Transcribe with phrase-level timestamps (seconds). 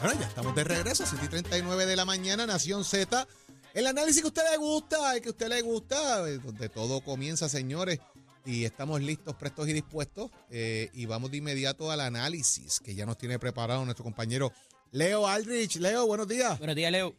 [0.00, 3.26] Bueno, ya estamos de regreso, 7 y 39 de la mañana, Nación Z.
[3.74, 6.68] El análisis que a usted le gusta, el que a usted le gusta, eh, donde
[6.68, 7.98] todo comienza, señores.
[8.46, 10.30] Y estamos listos, prestos y dispuestos.
[10.50, 14.52] eh, y vamos de inmediato al análisis que ya nos tiene preparado nuestro compañero
[14.92, 15.76] Leo Aldrich.
[15.76, 16.58] Leo, buenos días.
[16.58, 17.14] Buenos días, Leo.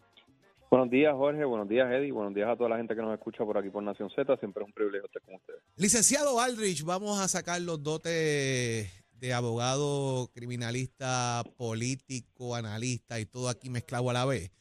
[0.72, 1.44] Buenos días, Jorge.
[1.44, 2.12] Buenos días, Eddie.
[2.12, 4.38] Buenos días a toda la gente que nos escucha por aquí por Nación Z.
[4.38, 5.60] Siempre es un privilegio estar con ustedes.
[5.76, 13.70] Licenciado Aldrich, vamos a sacar los dotes de abogado, criminalista, político, analista y todo aquí
[13.70, 14.52] mezclado a la vez.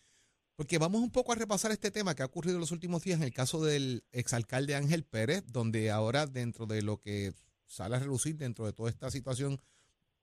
[0.56, 3.18] Porque vamos un poco a repasar este tema que ha ocurrido en los últimos días
[3.18, 7.32] en el caso del exalcalde Ángel Pérez, donde ahora dentro de lo que
[7.66, 9.60] sale a relucir dentro de toda esta situación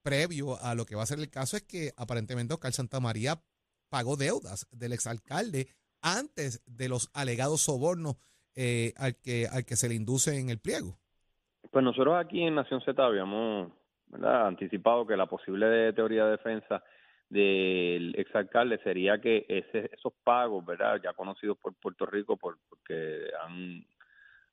[0.02, 3.41] previo a lo que va a ser el caso es que aparentemente Oscar Santamaría
[3.90, 5.67] pagó deudas del exalcalde
[6.02, 8.17] antes de los alegados sobornos
[8.55, 10.99] eh, al, que, al que se le induce en el pliego.
[11.71, 13.71] Pues nosotros aquí en Nación Z habíamos
[14.16, 14.48] ¿verdad?
[14.48, 16.84] anticipado que la posible teoría de defensa
[17.30, 21.02] del exalcalde sería que ese, esos pagos, ¿verdad?
[21.04, 23.85] ya conocidos por Puerto Rico por, porque han,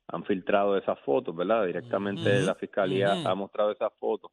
[0.09, 1.67] han filtrado esas fotos, ¿verdad?
[1.67, 4.33] Directamente la fiscalía ha mostrado esas fotos.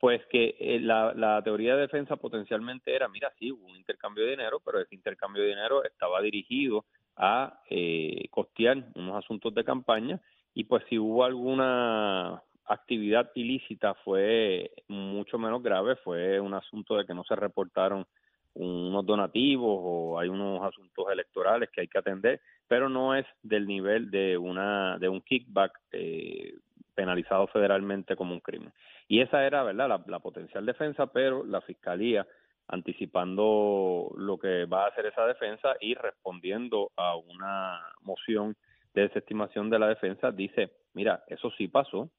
[0.00, 4.24] Pues que eh, la, la teoría de defensa potencialmente era, mira, sí, hubo un intercambio
[4.24, 6.84] de dinero, pero ese intercambio de dinero estaba dirigido
[7.16, 10.20] a eh, costear unos asuntos de campaña
[10.54, 17.06] y pues si hubo alguna actividad ilícita fue mucho menos grave, fue un asunto de
[17.06, 18.06] que no se reportaron
[18.54, 23.66] unos donativos o hay unos asuntos electorales que hay que atender, pero no es del
[23.66, 26.54] nivel de una de un kickback eh,
[26.94, 28.72] penalizado federalmente como un crimen.
[29.06, 32.26] Y esa era, ¿verdad?, la, la potencial defensa, pero la fiscalía
[32.68, 38.56] anticipando lo que va a hacer esa defensa y respondiendo a una moción
[38.94, 42.10] de desestimación de la defensa, dice, mira, eso sí pasó,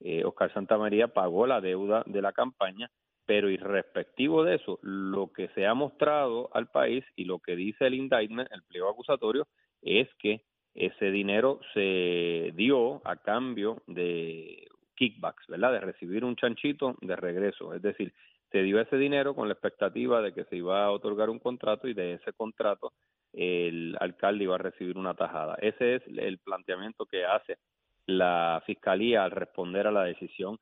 [0.00, 2.90] eh, Oscar Santamaría pagó la deuda de la campaña,
[3.26, 7.86] pero irrespectivo de eso, lo que se ha mostrado al país y lo que dice
[7.86, 9.46] el indictment, el pliego acusatorio,
[9.82, 10.42] es que
[10.74, 14.66] ese dinero se dio a cambio de
[14.96, 15.72] kickbacks, ¿verdad?
[15.72, 18.12] De recibir un chanchito de regreso, es decir,
[18.50, 21.88] se dio ese dinero con la expectativa de que se iba a otorgar un contrato
[21.88, 22.92] y de ese contrato
[23.32, 25.56] el alcalde iba a recibir una tajada.
[25.60, 27.58] Ese es el planteamiento que hace
[28.06, 30.58] la fiscalía al responder a la decisión,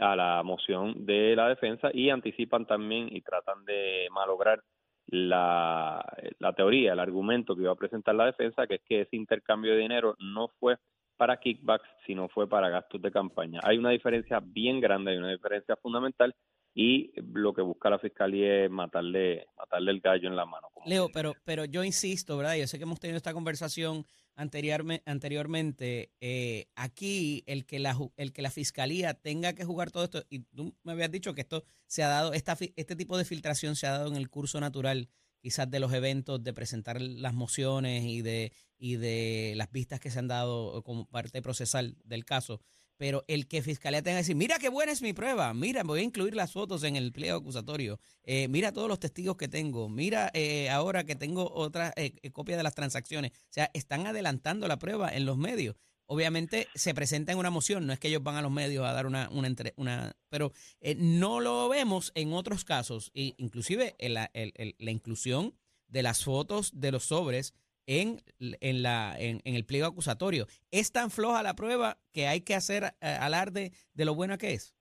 [0.00, 4.62] a la moción de la defensa y anticipan también y tratan de malograr
[5.06, 6.04] la,
[6.38, 9.72] la teoría, el argumento que iba a presentar la defensa, que es que ese intercambio
[9.72, 10.76] de dinero no fue
[11.16, 13.60] para kickbacks, sino fue para gastos de campaña.
[13.62, 16.34] Hay una diferencia bien grande, hay una diferencia fundamental
[16.74, 20.68] y lo que busca la fiscalía es matarle, matarle el gallo en la mano.
[20.86, 22.54] Leo, pero, pero yo insisto, ¿verdad?
[22.54, 24.06] Yo sé que hemos tenido esta conversación
[24.40, 26.12] anteriorme- anteriormente.
[26.20, 30.40] eh, aquí, el que, la, el que la fiscalía tenga que jugar todo esto, y
[30.40, 33.86] tú me habías dicho que esto se ha dado, esta, este tipo de filtración se
[33.86, 35.08] ha dado en el curso natural,
[35.42, 40.10] quizás de los eventos, de presentar las mociones y de, y de las vistas que
[40.10, 42.60] se han dado como parte procesal del caso.
[43.00, 46.00] Pero el que fiscalía tenga que decir, mira qué buena es mi prueba, mira, voy
[46.00, 49.88] a incluir las fotos en el pliego acusatorio, eh, mira todos los testigos que tengo,
[49.88, 53.30] mira eh, ahora que tengo otra eh, eh, copia de las transacciones.
[53.32, 55.76] O sea, están adelantando la prueba en los medios.
[56.04, 58.92] Obviamente se presenta en una moción, no es que ellos van a los medios a
[58.92, 60.52] dar una, una, entre- una pero
[60.98, 65.54] no lo vemos en otros casos, e inclusive en la, la inclusión
[65.88, 67.54] de las fotos de los sobres
[67.90, 70.46] en, en, la, en, en el pliego acusatorio.
[70.70, 74.52] ¿Es tan floja la prueba que hay que hacer eh, alarde de lo buena que
[74.52, 74.76] es?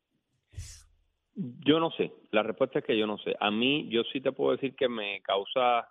[1.33, 3.35] Yo no sé, la respuesta es que yo no sé.
[3.39, 5.87] A mí, yo sí te puedo decir que me causa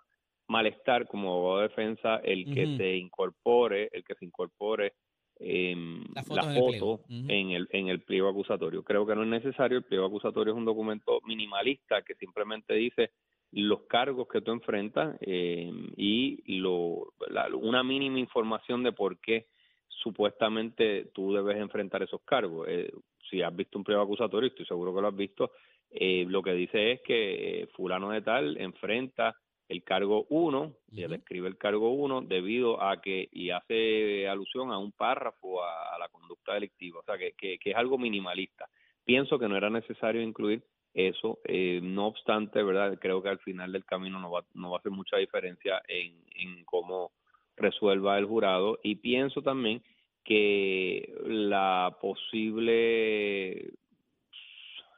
[0.47, 4.93] malestar como abogado de defensa el que se incorpore, el que se incorpore
[5.39, 8.83] em, La la foto el en, el, en el pliego acusatorio.
[8.83, 13.11] Creo que no es necesario, el pliego acusatorio es un documento minimalista que simplemente dice
[13.51, 19.47] los cargos que tú enfrentas em, y lo, la- una mínima información de por qué
[19.87, 22.67] supuestamente tú debes enfrentar esos cargos.
[22.69, 22.91] Eh,
[23.29, 25.51] si has visto un pliego acusatorio, estoy seguro que lo has visto,
[25.91, 29.35] eh, lo que dice es que eh, fulano de tal enfrenta
[29.67, 31.11] el cargo 1, se Ujú.
[31.11, 35.99] describe el cargo 1 debido a que, y hace alusión a un párrafo, a, a
[35.99, 38.67] la conducta delictiva, o sea, que, que, que es algo minimalista.
[39.05, 40.63] Pienso que no era necesario incluir
[40.93, 42.97] eso, eh, no obstante, ¿verdad?
[42.99, 46.23] Creo que al final del camino no va, no va a hacer mucha diferencia en,
[46.35, 47.11] en cómo
[47.55, 49.83] resuelva el jurado y pienso también
[50.23, 53.73] que la posible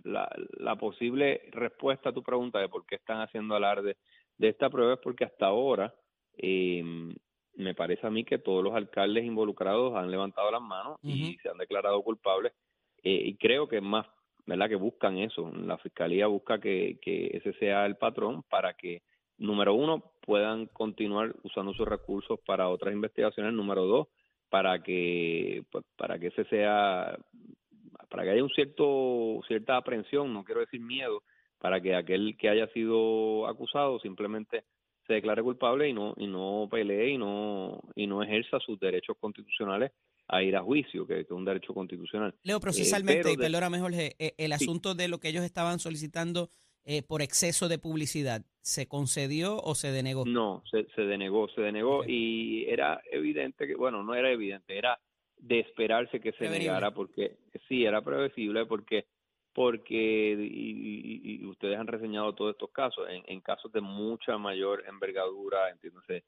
[0.04, 3.98] la, la posible respuesta a tu pregunta de por qué están haciendo alarde
[4.38, 5.94] de esta prueba es porque hasta ahora
[6.38, 6.84] eh,
[7.56, 11.50] me parece a mí que todos los alcaldes involucrados han levantado las manos y se
[11.50, 12.54] han declarado culpables
[13.04, 14.08] eh, y creo que más
[14.46, 14.70] ¿verdad?
[14.70, 15.52] Que buscan eso.
[15.52, 19.02] La fiscalía busca que, que ese sea el patrón para que,
[19.38, 23.54] número uno, puedan continuar usando sus recursos para otras investigaciones.
[23.54, 24.08] Número dos,
[24.50, 27.18] para que, pues, para que ese sea,
[28.10, 31.24] para que haya un cierto, cierta aprehensión, no quiero decir miedo,
[31.58, 34.64] para que aquel que haya sido acusado simplemente
[35.08, 39.18] se declare culpable y no y no pelee y no y no ejerza sus derechos
[39.20, 39.92] constitucionales
[40.28, 42.34] a ir a juicio, que, es un derecho constitucional.
[42.44, 46.50] Leo, Eh, procesalmente, y perdóname Jorge, eh, el asunto de lo que ellos estaban solicitando
[46.84, 50.26] eh, por exceso de publicidad, ¿se concedió o se denegó?
[50.26, 55.00] No, se, se denegó, se denegó y era evidente que, bueno, no era evidente, era
[55.38, 57.38] de esperarse que se negara porque
[57.68, 59.06] sí, era previsible porque
[59.54, 64.38] porque y, y- y ustedes han reseñado todos estos casos en, en casos de mucha
[64.38, 66.24] mayor envergadura, entiéndase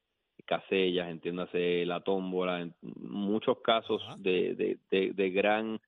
[0.46, 5.80] Casellas, entiéndase la tómbola, en muchos casos de, de, de, de gran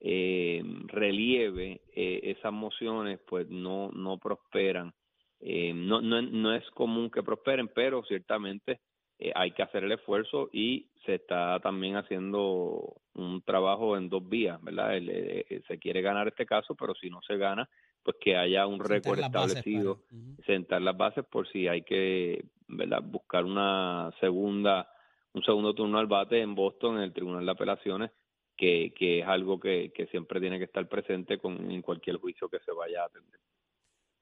[0.00, 4.92] eh, relieve, eh, esas mociones pues no no prosperan.
[5.40, 8.80] Eh, no, no, no es común que prosperen, pero ciertamente
[9.18, 14.28] eh, hay que hacer el esfuerzo y se está también haciendo un trabajo en dos
[14.28, 14.96] vías, ¿verdad?
[14.96, 17.68] El, eh, eh, se quiere ganar este caso, pero si no se gana,
[18.04, 20.04] pues que haya un récord bases establecido,
[20.46, 23.02] sentar las bases por si hay que, ¿verdad?
[23.02, 24.88] Buscar una segunda,
[25.32, 28.10] un segundo turno al bate en Boston, en el Tribunal de Apelaciones,
[28.56, 32.48] que, que es algo que, que siempre tiene que estar presente con, en cualquier juicio
[32.48, 33.40] que se vaya a atender.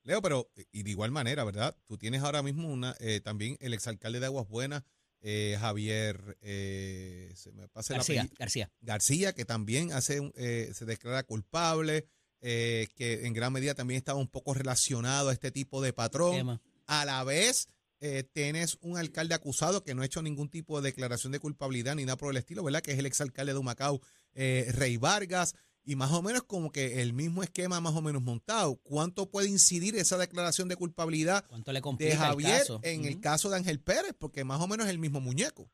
[0.04, 1.76] Leo, pero y de igual manera, ¿verdad?
[1.86, 4.84] Tú tienes ahora mismo una eh, también el exalcalde de Aguas Buenas,
[5.20, 8.70] eh, Javier, eh, se me pasa García, García.
[8.80, 12.06] García, que también hace un- eh, se declara culpable,
[12.42, 16.60] eh, que en gran medida también estaba un poco relacionado a este tipo de patrón.
[16.86, 17.68] A la vez,
[18.00, 21.94] eh, tienes un alcalde acusado que no ha hecho ningún tipo de declaración de culpabilidad
[21.94, 22.82] ni nada por el estilo, ¿verdad?
[22.82, 24.00] Que es el exalcalde de Humacao,
[24.34, 25.54] eh, Rey Vargas,
[25.84, 28.76] y más o menos como que el mismo esquema más o menos montado.
[28.82, 32.80] ¿Cuánto puede incidir esa declaración de culpabilidad ¿Cuánto le de Javier el caso?
[32.82, 34.14] en el caso de Ángel Pérez?
[34.18, 35.70] Porque más o menos es el mismo muñeco.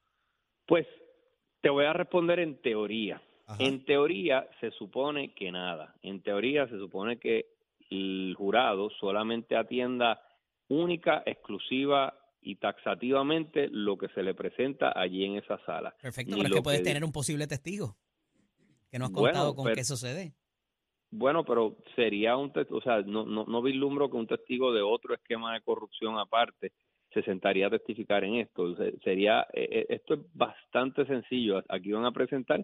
[0.67, 0.87] Pues
[1.63, 3.23] te voy a responder en teoría.
[3.49, 3.65] Ajá.
[3.65, 5.95] En teoría se supone que nada.
[6.03, 7.47] En teoría se supone que
[7.91, 10.21] el jurado solamente atienda
[10.69, 15.95] única, exclusiva y taxativamente lo que se le presenta allí en esa sala.
[16.01, 17.97] Perfecto, Ni pero es que puedes que- tener un posible testigo
[18.91, 20.33] que no has Bueno, contado con pero- que eso se dé.
[21.11, 24.83] Bueno, pero sería un testigo, o sea, no, no, no vislumbro que un testigo de
[24.83, 26.73] otro esquema de corrupción aparte
[27.15, 28.77] se sentaría a testificar en esto.
[28.77, 31.65] Se- Sería, eh, eh, esto es bastante sencillo.
[31.71, 32.63] Aquí van a presentar,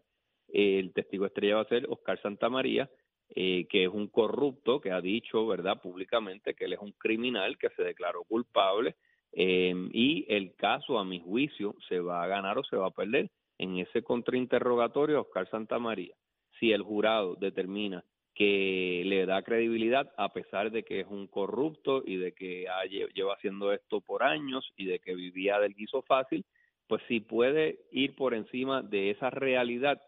[0.54, 2.88] el testigo estrella va a ser Oscar Santamaría,
[3.34, 7.58] eh, que es un corrupto que ha dicho, ¿verdad?, públicamente que él es un criminal
[7.58, 8.94] que se declaró culpable
[9.32, 12.90] eh, y el caso, a mi juicio, se va a ganar o se va a
[12.90, 16.14] perder en ese contrainterrogatorio a Oscar Santamaría.
[16.60, 18.04] Si el jurado determina
[18.34, 22.66] que le da credibilidad a pesar de que es un corrupto y de que
[23.14, 26.44] lleva haciendo esto por años y de que vivía del guiso fácil,
[26.88, 30.00] pues si puede ir por encima de esa realidad,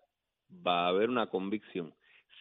[0.51, 1.95] va a haber una convicción.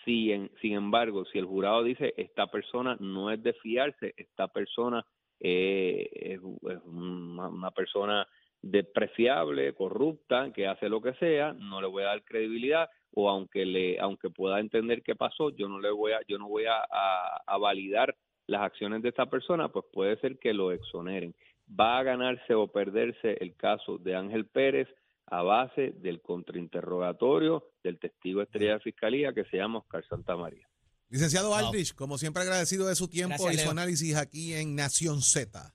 [0.04, 4.48] Si en- sin embargo, si el jurado dice esta persona no es de fiarse, esta
[4.48, 5.06] persona
[5.40, 8.28] eh, es, es una, una persona
[8.62, 13.66] despreciable, corrupta, que hace lo que sea, no le voy a dar credibilidad o aunque
[13.66, 17.58] le aunque pueda entender qué pasó, yo no le voy a yo no voy a,
[17.60, 18.16] validar
[18.48, 21.34] las acciones de esta persona, pues puede ser que lo exoneren.
[21.68, 24.88] Va a ganarse o perderse el caso de Ángel Pérez
[25.28, 30.68] a base del contrainterrogatorio del testigo estrella de fiscalía que se llama Oscar Santamaría.
[31.10, 31.58] Licenciado Wow.
[31.58, 33.72] Aldrich, como siempre agradecido de su tiempo Gracias, y su Leo.
[33.72, 35.74] análisis aquí en Nación Z.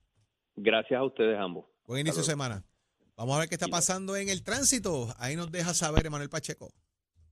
[0.57, 1.67] Gracias a ustedes ambos.
[1.87, 2.65] Buen inicio de semana.
[3.17, 5.15] Vamos a ver qué está pasando en el tránsito.
[5.19, 6.73] Ahí nos deja saber Emanuel Pacheco.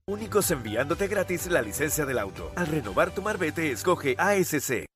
[0.06, 2.52] Únicos enviándote gratis la licencia del auto.
[2.56, 4.87] Al renovar tu marbete, escoge ASC.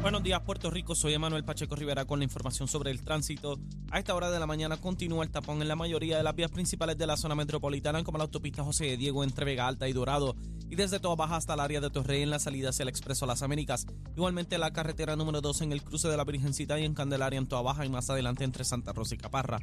[0.00, 0.94] Buenos días, Puerto Rico.
[0.94, 3.58] Soy Emanuel Pacheco Rivera con la información sobre el tránsito.
[3.90, 6.52] A esta hora de la mañana continúa el tapón en la mayoría de las vías
[6.52, 9.92] principales de la zona metropolitana, como la autopista José de Diego entre Vega Alta y
[9.92, 10.36] Dorado,
[10.70, 13.26] y desde Toa Baja hasta el área de Torrey en la salida hacia el Expreso
[13.26, 13.86] Las Américas.
[14.16, 17.48] Igualmente la carretera número 2 en el cruce de la Virgencita y en Candelaria en
[17.48, 19.58] Toa Baja y más adelante entre Santa Rosa y Caparra.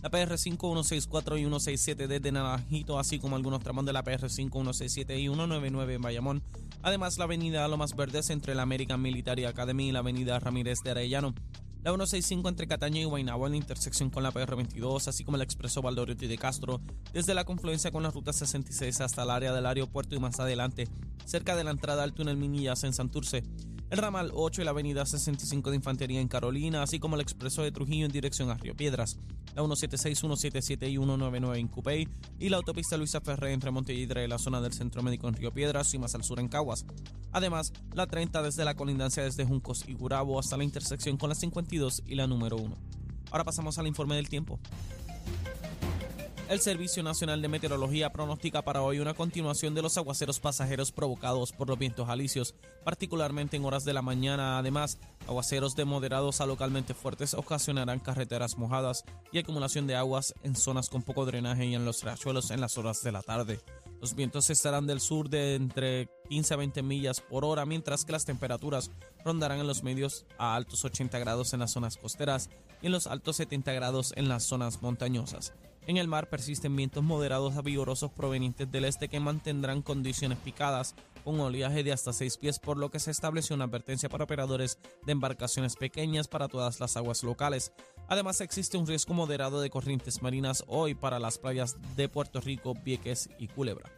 [0.00, 5.18] La PR 5164 y 167 desde Naranjito, así como algunos tramos de la PR 5167
[5.18, 6.42] y 199 en Bayamón.
[6.82, 10.92] Además, la avenida Lomas Verdes entre la American Military Academy y la avenida Ramírez de
[10.92, 11.34] Arellano.
[11.82, 15.42] La 165 entre Cataño y Guaynabo en la intersección con la PR22, así como el
[15.42, 16.80] expreso Valdoriotti de Castro,
[17.12, 20.86] desde la confluencia con la ruta 66 hasta el área del aeropuerto y más adelante,
[21.24, 23.42] cerca de la entrada al túnel Minillas en Santurce.
[23.90, 27.62] El ramal 8 y la avenida 65 de Infantería en Carolina, así como el expreso
[27.62, 29.18] de Trujillo en dirección a Río Piedras,
[29.54, 34.28] la 176, 177 y 199 en Cupey y la autopista Luisa Ferré entre Montelledre y
[34.28, 36.84] la zona del Centro Médico en Río Piedras y más al sur en Caguas.
[37.32, 41.34] Además, la 30 desde la colindancia desde Juncos y Gurabo hasta la intersección con la
[41.34, 42.76] 52 y la número 1.
[43.30, 44.58] Ahora pasamos al informe del tiempo.
[46.48, 51.52] El Servicio Nacional de Meteorología pronostica para hoy una continuación de los aguaceros pasajeros provocados
[51.52, 54.58] por los vientos alisios, particularmente en horas de la mañana.
[54.58, 60.56] Además, aguaceros de moderados a localmente fuertes ocasionarán carreteras mojadas y acumulación de aguas en
[60.56, 63.60] zonas con poco drenaje y en los riachuelos en las horas de la tarde.
[64.00, 68.12] Los vientos estarán del sur de entre 15 a 20 millas por hora, mientras que
[68.12, 68.90] las temperaturas
[69.22, 72.48] rondarán en los medios a altos 80 grados en las zonas costeras
[72.80, 75.52] y en los altos 70 grados en las zonas montañosas.
[75.88, 80.94] En el mar persisten vientos moderados a vigorosos provenientes del este que mantendrán condiciones picadas
[81.24, 84.78] con oleaje de hasta 6 pies, por lo que se estableció una advertencia para operadores
[85.06, 87.72] de embarcaciones pequeñas para todas las aguas locales.
[88.06, 92.74] Además, existe un riesgo moderado de corrientes marinas hoy para las playas de Puerto Rico,
[92.74, 93.90] Vieques y Culebra.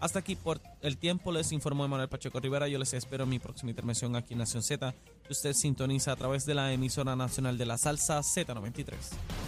[0.00, 2.66] Hasta aquí por el tiempo les informó Manuel Pacheco Rivera.
[2.66, 4.92] Yo les espero en mi próxima intervención aquí en Nación Z,
[5.30, 9.47] usted sintoniza a través de la emisora nacional de la salsa Z93.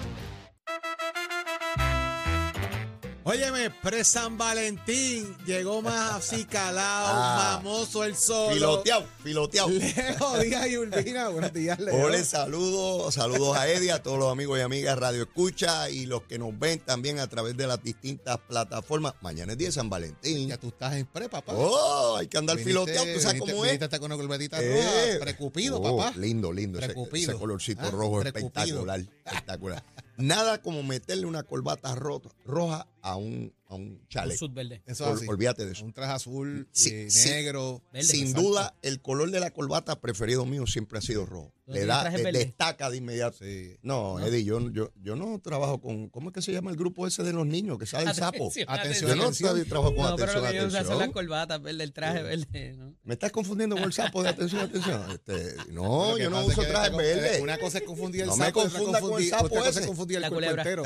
[3.23, 7.59] Óyeme, pre-San Valentín, llegó más así calado, Ah.
[7.61, 8.51] mamoso el sol.
[8.55, 9.69] Piloteado, piloteado.
[9.69, 12.03] Leo Díaz y Urbina, buenos días, Leo.
[12.07, 16.23] Hola, saludos, saludos a Eddie, a todos los amigos y amigas Radio Escucha y los
[16.23, 19.13] que nos ven también a través de las distintas plataformas.
[19.21, 20.47] Mañana es día de San Valentín.
[20.49, 21.53] Ya tú estás en pre, papá.
[21.55, 23.79] Oh, hay que andar piloteado, ¿tú sabes cómo es?
[23.79, 26.17] hasta con una corbatita Eh, roja, precupido, oh, papá.
[26.17, 27.31] Lindo, lindo, ese, Precupido.
[27.33, 28.47] ese colorcito Ah, rojo precupido.
[28.47, 29.83] espectacular, espectacular.
[30.17, 34.37] Nada como meterle una corbata ro- roja a un, a un Un chaleco.
[34.39, 34.81] sud verde.
[34.85, 35.25] Eso Ol- así.
[35.27, 35.85] olvídate de eso.
[35.85, 37.29] Un traje azul, Sí, eh, sí.
[37.29, 37.81] negro.
[37.93, 38.41] Verde, Sin exacto.
[38.47, 41.53] duda, el color de la corbata preferido mío siempre ha sido rojo.
[41.65, 43.37] ¿Tú Le da, de- destaca de inmediato.
[43.39, 43.77] Sí.
[43.81, 46.09] No, Eddie, yo, yo, yo no trabajo con.
[46.09, 48.47] ¿Cómo es que se llama el grupo ese de los niños que sale el sapo?
[48.47, 49.15] Atención, Atención, Yo
[49.55, 52.73] no trabajo con No, pero atención, lo que yo las corbatas verde, el traje verde.
[52.77, 52.93] ¿no?
[53.03, 55.11] ¿Me estás confundiendo con el sapo de atención, atención?
[55.11, 57.41] Este, no, Lo yo no uso traje verde.
[57.41, 59.57] Una cosa es confundir el No me sapo, y otra confunda con el sapo otra
[59.59, 59.79] cosa ese.
[59.81, 60.63] es confundir el cuerpo culebra.
[60.63, 60.83] entero.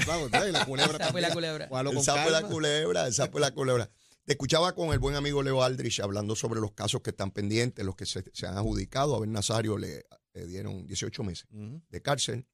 [0.52, 1.68] La culebra la culebra.
[2.06, 3.90] Sapo y la culebra, el sapo y la culebra.
[4.26, 7.86] Te escuchaba con el buen amigo Leo Aldrich hablando sobre los casos que están pendientes,
[7.86, 9.16] los que se, se han adjudicado.
[9.16, 12.48] A Ben Nazario le, le dieron 18 meses de cárcel.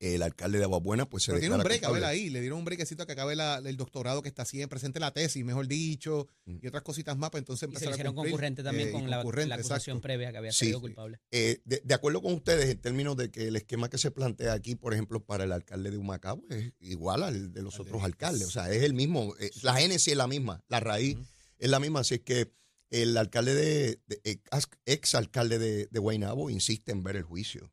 [0.00, 2.58] El alcalde de Aguabuena pues se Pero tiene un break, a ver ahí, le dieron
[2.60, 5.68] un brequecito a que acabe la- el doctorado que está así, presente la tesis, mejor
[5.68, 6.56] dicho, Mm.
[6.62, 8.92] y otras cositas más, pues entonces Y se empezar a hicieron cumplir, concurrente también eh,
[8.92, 10.02] con la, concurrente, la acusación exacto.
[10.02, 10.58] previa que había Sí.
[10.60, 11.20] salido culpable.
[11.30, 14.54] Eh, de, de acuerdo con ustedes, en términos de que el esquema que se plantea
[14.54, 17.90] aquí, por ejemplo, para el alcalde de Humacao es igual al de los Al de-
[17.90, 18.48] otros alcaldes.
[18.48, 19.34] O sea, es el mismo.
[19.38, 21.18] eh, la génesis es la misma, la raíz
[21.58, 22.00] es la misma.
[22.00, 22.50] Así es que
[22.88, 24.40] el alcalde de, de- ex,
[24.86, 27.70] ex alcalde de, de Guaynabo insiste en ver el juicio.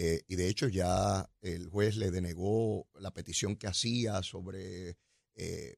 [0.00, 4.96] Eh, y de hecho ya el juez le denegó la petición que hacía sobre,
[5.34, 5.74] eh,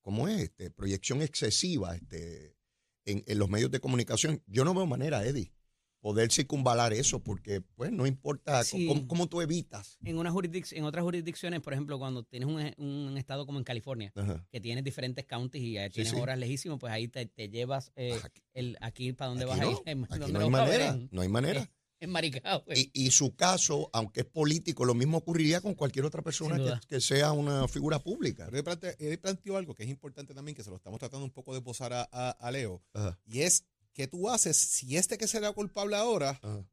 [0.00, 0.42] ¿cómo es?
[0.44, 2.56] Este, proyección excesiva este,
[3.04, 4.42] en, en los medios de comunicación.
[4.46, 5.52] Yo no veo manera, Eddie,
[6.00, 8.86] poder circunvalar eso, porque pues no importa Sí.
[8.86, 9.98] cómo, cómo tú evitas.
[10.04, 13.64] En, una jurisdic- en otras jurisdicciones, por ejemplo, cuando tienes un, un estado como en
[13.64, 14.44] California, Ajá.
[14.50, 16.18] que tienes diferentes counties y eh, tienes sí.
[16.18, 19.60] horas lejísimas, pues ahí te, te llevas eh, Aquí- el, aquí para donde Aquí vas
[19.60, 19.76] no, a ir.
[20.10, 21.70] Aquí ¿dónde no hay manera, no hay manera.
[22.04, 22.64] En Maricao.
[22.74, 27.00] Y, y su caso, aunque es político, lo mismo ocurriría con cualquier otra persona que,
[27.00, 28.46] sea una figura pública.
[28.46, 31.24] Pero él, plante- él planteó algo que es importante también, que se lo estamos tratando
[31.24, 34.96] un poco de posar a, a- a Leo, Ajá, y es que tú haces si
[34.96, 36.66] este que será culpable ahora ajá.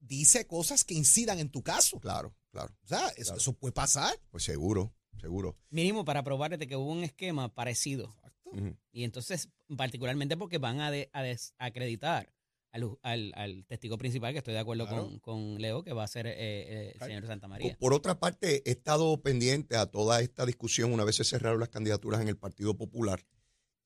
[0.00, 1.98] dice cosas que incidan en tu caso.
[2.00, 2.74] Claro, claro.
[2.84, 3.38] O sea, eso, Claro.
[3.38, 4.14] eso puede pasar.
[4.30, 5.56] Pues seguro, seguro.
[5.70, 8.14] Mínimo para probarte que hubo un esquema parecido.
[8.44, 8.76] Ujú.
[8.92, 12.32] Y entonces, particularmente porque van a, de- a desacreditar
[12.72, 15.04] al, al- al testigo principal, que estoy de acuerdo Claro.
[15.06, 17.76] con, con Leo, que va a ser eh, eh, el señor Santa Por, María.
[17.78, 21.70] por otra parte, he estado pendiente a toda esta discusión una vez se cerraron las
[21.70, 23.24] candidaturas en el Partido Popular.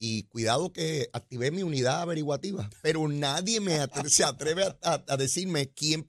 [0.05, 5.05] Y cuidado que activé mi unidad averiguativa, pero nadie me atre- se atreve a, a-
[5.07, 6.05] a decirme quién.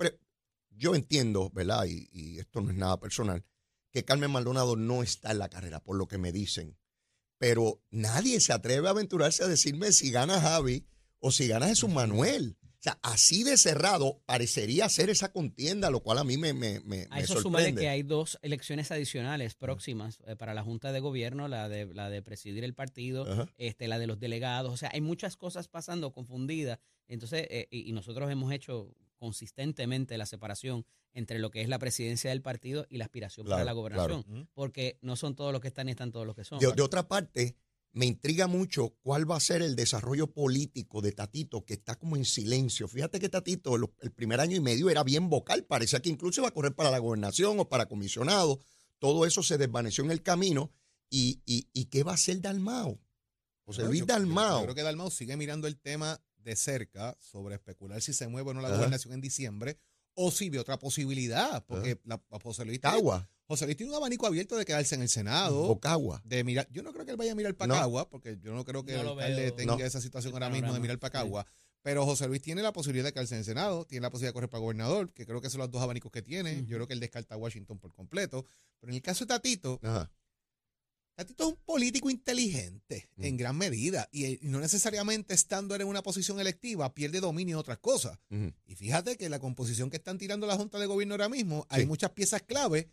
[0.71, 1.85] Yo entiendo, ¿verdad?
[1.85, 3.45] Y, y esto no es nada personal,
[3.91, 6.75] que Carmen Maldonado no está en la carrera, por lo que me dicen.
[7.37, 10.87] Pero nadie se atreve a aventurarse a decirme si gana Javi
[11.19, 12.57] o si gana Jesús Manuel.
[12.83, 17.07] Sea, así de cerrado parecería ser esa contienda, lo cual a mí me, me, me,
[17.09, 17.81] A me eso sorprende.
[17.81, 22.09] que hay dos elecciones adicionales próximas eh, para la Junta de Gobierno, la de la
[22.09, 23.47] de presidir el partido, Ajá.
[23.57, 24.73] este, la de los delegados.
[24.73, 26.79] O sea, hay muchas cosas pasando confundidas.
[27.07, 31.79] Entonces, eh, y, y nosotros hemos hecho consistentemente la separación entre lo que es la
[31.79, 34.23] presidencia del partido y la aspiración para la gobernación.
[34.23, 34.47] claro.
[34.53, 36.59] Porque no son todos los que están ni están todos los que son.
[36.59, 37.55] De, de otra parte,
[37.93, 42.15] me intriga mucho cuál va a ser el desarrollo político de Tatito, que está como
[42.17, 42.87] en silencio.
[42.87, 46.47] Fíjate que Tatito el primer año y medio era bien vocal, parecía que incluso iba
[46.47, 48.59] a correr para la gobernación o para comisionado.
[48.99, 50.71] Todo eso se desvaneció en el camino.
[51.09, 52.99] ¿Y, y, y qué va a hacer Dalmao?
[53.65, 54.59] José Luis yo- Dalmao.
[54.61, 58.49] Yo creo que Dalmao sigue mirando el tema de cerca sobre especular si se mueve
[58.49, 58.77] o no la Ajá.
[58.77, 59.77] gobernación en diciembre
[60.15, 63.95] o si ve otra posibilidad, porque la, la José Luis Cagua, José Luis tiene un
[63.97, 65.79] abanico abierto de quedarse en el Senado,
[66.23, 66.67] de mirar.
[66.71, 67.79] Yo no creo que él vaya a mirar para No.
[67.79, 69.53] Cagua, porque yo no creo que No el alcalde veo.
[69.53, 69.83] tenga No.
[69.83, 71.45] esa situación Ese ahora mismo de mirar para Cagua.
[71.81, 74.33] Pero José Luis tiene la posibilidad de quedarse en el Senado, tiene la posibilidad de
[74.35, 76.65] correr para gobernador, que creo que son los dos abanicos que tiene.
[76.65, 78.45] Yo creo que él descarta a Washington por completo.
[78.79, 80.09] Pero en el caso de Tatito, Ajá.
[81.15, 83.23] Tatito es un político inteligente Mm.
[83.25, 87.57] en gran medida y, y no necesariamente estando él en una posición electiva pierde dominio
[87.57, 88.17] en otras cosas.
[88.65, 91.81] Y fíjate que la composición que están tirando la Junta de Gobierno ahora mismo, hay
[91.81, 91.87] Sí.
[91.87, 92.87] muchas piezas clave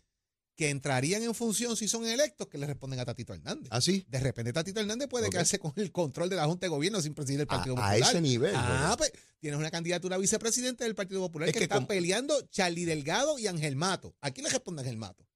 [0.61, 3.67] que entrarían en función si son electos que le responden a Tatito Hernández.
[3.71, 4.05] ¿Así?
[4.07, 5.31] De repente Tatito Hernández puede Ok.
[5.31, 7.81] quedarse con el control de la Junta de Gobierno sin presidir el A, Partido a
[7.89, 8.09] Popular.
[8.09, 8.53] ese nivel.
[8.55, 11.87] Ah, pues tienes una candidatura a vicepresidente del Partido Popular Es que, que está como-
[11.87, 14.15] peleando Charlie Delgado y Ángel Mato.
[14.21, 15.27] ¿A quién le responde Ángel Mato?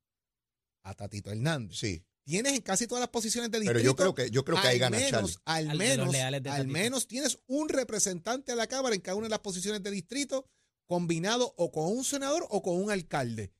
[0.84, 1.76] A Tatito Hernández.
[1.80, 2.06] Sí.
[2.24, 3.92] Tienes en casi todas las posiciones de Pero distrito.
[3.92, 5.70] yo creo que, yo creo que ahí gana menos, Charlie.
[5.72, 6.68] al menos, al Tatito.
[6.72, 10.48] menos tienes un representante a la Cámara en cada una de las posiciones de distrito
[10.86, 13.52] combinado o con un senador o con un alcalde.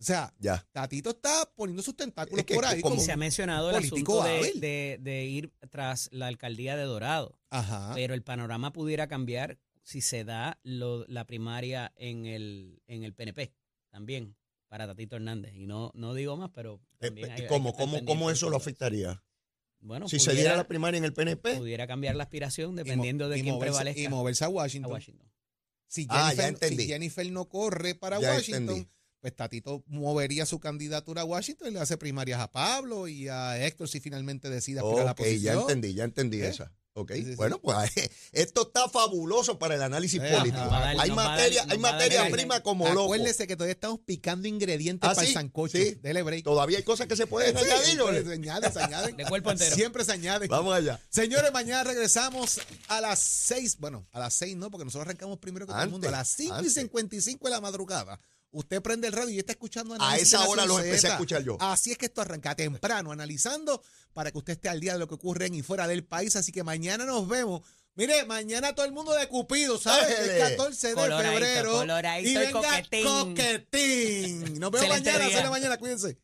[0.00, 0.66] O sea, Ya.
[0.72, 2.80] Tatito está poniendo sus tentáculos Es que por ahí.
[2.82, 4.60] como- se ha mencionado el político asunto de, hábil.
[4.60, 7.38] de- de ir tras la alcaldía de Dorado.
[7.50, 7.92] Ajá.
[7.94, 13.14] Pero el panorama pudiera cambiar si se da lo- la primaria en el, en el
[13.14, 13.52] PNP
[13.90, 14.36] también
[14.68, 15.54] para Tatito Hernández.
[15.54, 19.22] Y no, no digo más, pero Eh, también hay- ¿Cómo, cómo, ¿Cómo eso lo afectaría?
[19.80, 21.56] Bueno, Si se diera la primaria en el PNP.
[21.56, 24.92] pudiera cambiar la aspiración dependiendo de quién moverse- prevalezca Y moverse a a Washington.
[24.92, 25.30] Washington.
[25.86, 26.82] Si, Ah, Jennifer, ya entendí.
[26.82, 28.90] si Jennifer no corre para Ya Washington, entendí.
[29.24, 33.58] Pues Tatito movería su candidatura a Washington y le hace primarias a Pablo y a
[33.64, 35.54] Héctor si finalmente decide aspirar a la Ok, posición.
[35.54, 36.48] ya entendí, ya entendí ¿Eh?
[36.48, 36.70] esa.
[36.96, 37.34] Ok, Sí, sí, sí.
[37.36, 37.90] bueno, pues
[38.32, 40.58] esto está fabuloso para el análisis Eh, político.
[40.66, 43.04] dar- hay dar- materia, hay dar materia el- prima como loco.
[43.14, 45.32] Acuérdese que todavía estamos picando ingredientes ¿Ah, para el sí?
[45.32, 45.78] sancocho.
[45.78, 45.94] Sí.
[46.02, 46.44] Dele break.
[46.44, 48.24] Todavía hay cosas que se pueden añadir.
[48.26, 49.12] se añade, se añade.
[49.14, 49.74] De cuerpo entero.
[49.74, 50.46] Siempre se añade.
[50.48, 51.00] Vamos allá.
[51.08, 53.78] Señores, mañana regresamos a las 6.
[53.80, 56.06] Bueno, a las 6 no, porque nosotros arrancamos primero que todo el mundo.
[56.08, 56.74] A Antes, las 5 y antes.
[56.74, 58.20] 55 de la madrugada.
[58.54, 61.42] Usted prende el radio y está escuchando A esa de hora los empecé a escuchar
[61.42, 61.56] yo.
[61.60, 65.08] Así es que esto arranca temprano, analizando para que usted esté al día de lo
[65.08, 66.36] que ocurre en y fuera del país.
[66.36, 67.62] Así que mañana nos vemos.
[67.96, 70.08] Mire, mañana todo el mundo de Cupido, ¿sabes?
[70.08, 70.56] Es Déjele.
[70.56, 71.72] 14 de Coloradito, febrero.
[71.72, 73.04] coloradito y venga coquetín.
[73.04, 74.60] coquetín.
[74.60, 75.14] Nos vemos mañana, a las día.
[75.26, 76.18] seis de la mañana, cuídense.